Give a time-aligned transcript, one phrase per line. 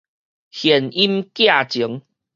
[0.49, 2.01] 弦音寄情